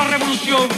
la 0.00 0.06
revolución. 0.16 0.69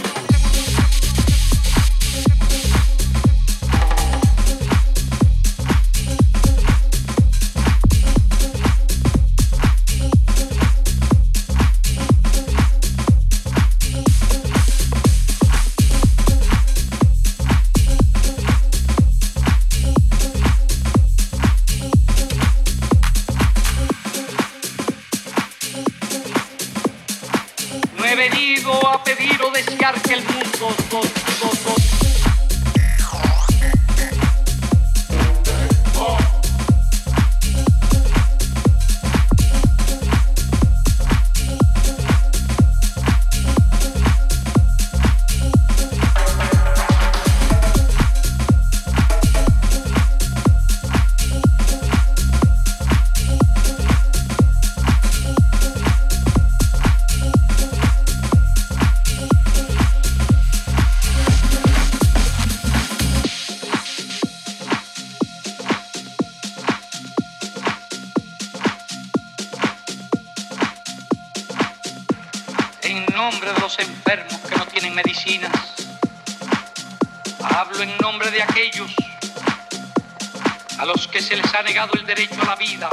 Negado 81.73 81.95
el 81.95 82.05
derecho 82.05 82.39
a 82.43 82.45
la 82.45 82.57
vida 82.57 82.91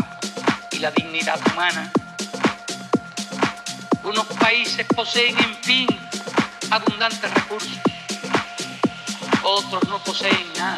y 0.71 0.79
la 0.79 0.89
dignidad 0.91 1.37
humana. 1.51 1.91
Unos 4.03 4.25
países 4.39 4.85
poseen, 4.95 5.37
en 5.37 5.53
fin, 5.55 5.87
abundantes 6.71 7.29
recursos. 7.33 7.77
Otros 9.43 9.83
no 9.89 10.01
poseen 10.01 10.47
nada. 10.57 10.77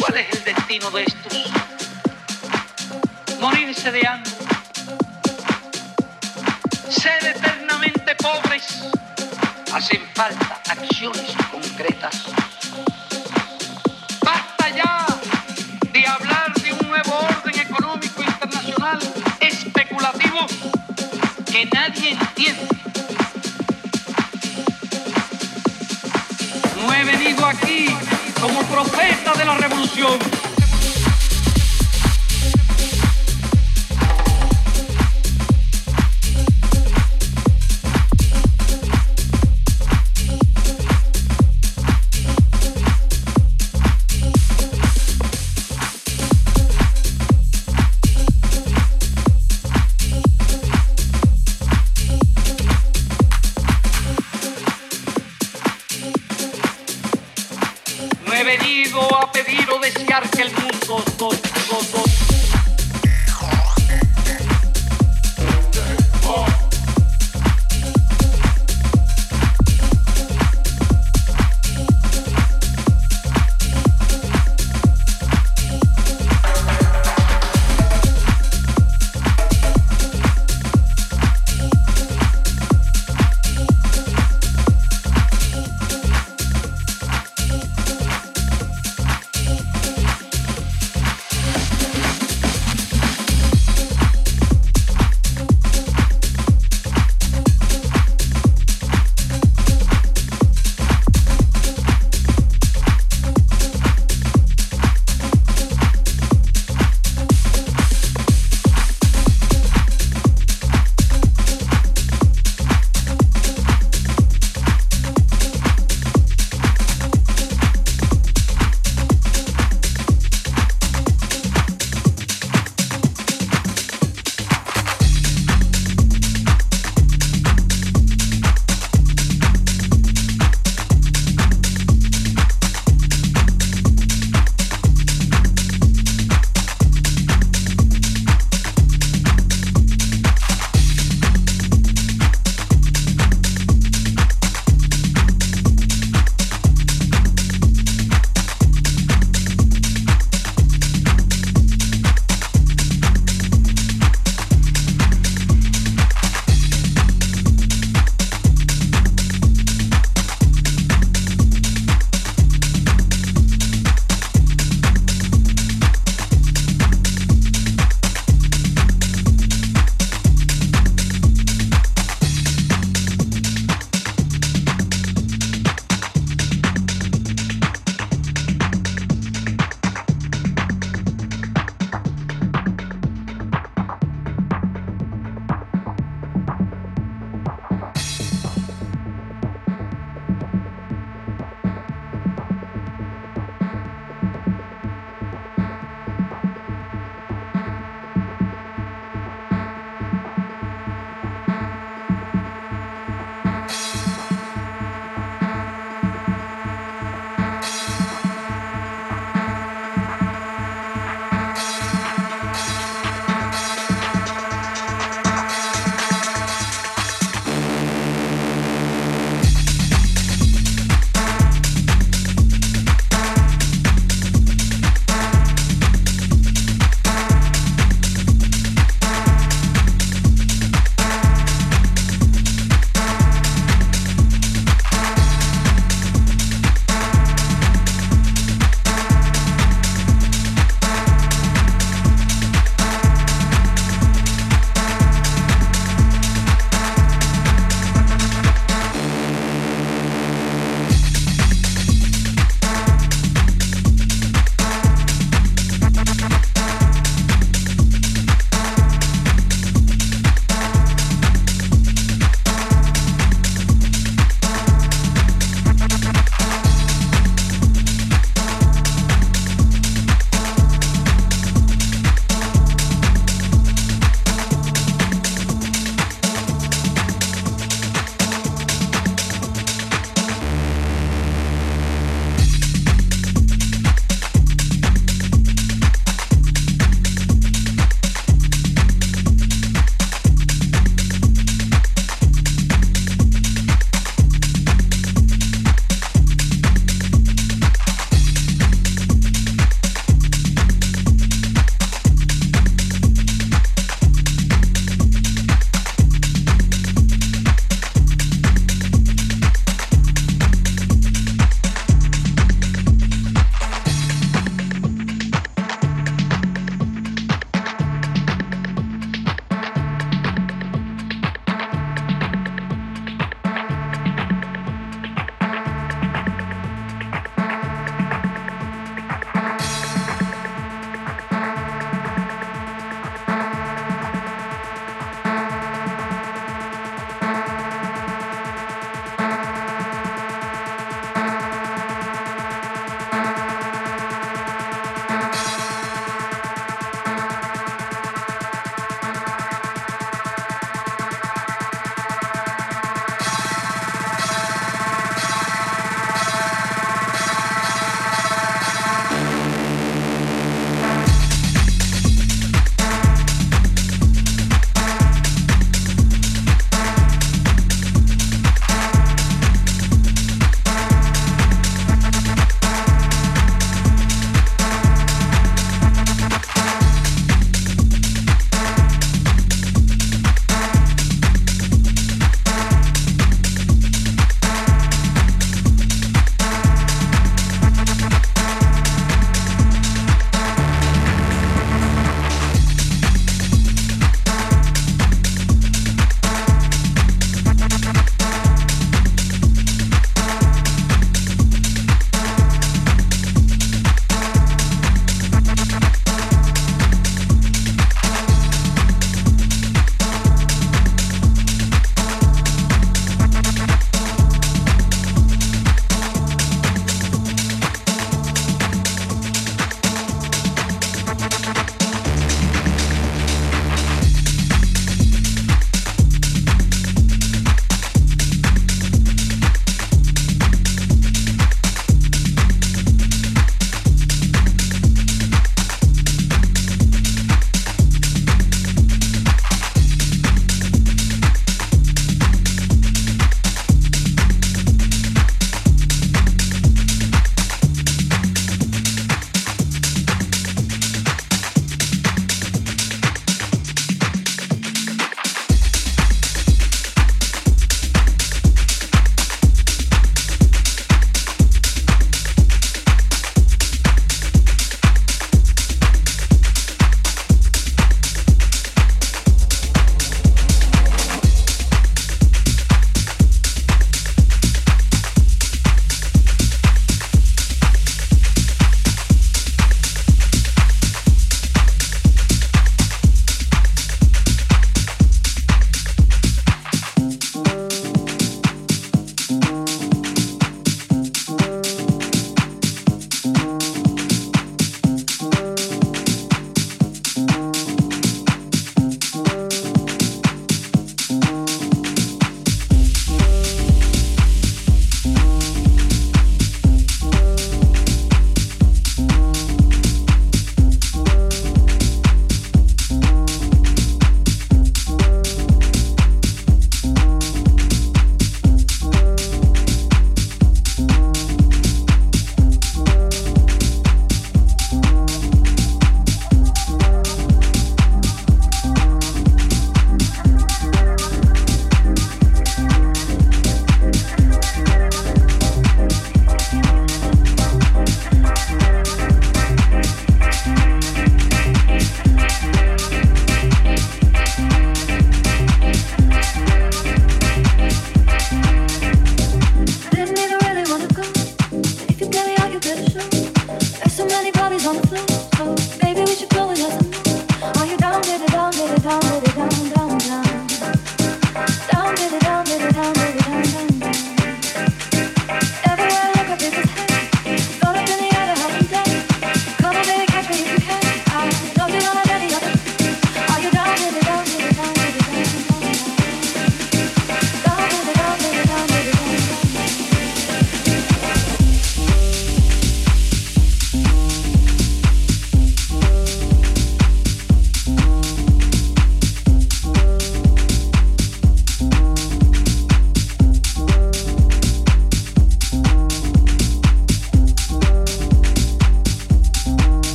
¿Cuál 0.00 0.16
es 0.16 0.34
el 0.34 0.42
destino 0.42 0.90
de 0.90 1.04
estos? 1.04 1.44
Morirse 3.38 3.92
de 3.92 4.04
hambre 4.08 4.32
ser 6.88 7.24
eternamente 7.24 8.16
pobres. 8.16 8.82
Hacen 9.72 10.02
falta 10.12 10.60
acciones 10.68 11.36
concretas. 11.52 12.24
Que 21.50 21.66
nadie 21.66 22.12
entiende. 22.12 22.68
No 26.76 26.94
he 26.94 27.04
venido 27.04 27.44
aquí 27.46 27.86
como 28.40 28.62
profeta 28.64 29.34
de 29.34 29.44
la 29.44 29.56
revolución. 29.56 30.18